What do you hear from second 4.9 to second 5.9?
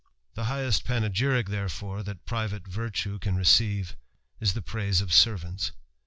of servants.